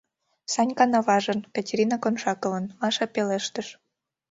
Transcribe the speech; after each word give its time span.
—Санькан 0.53 0.91
аважын, 0.99 1.39
Катерина 1.55 1.97
Коншакован,— 2.03 2.65
Маша 2.81 3.05
пелештыш. 3.13 3.67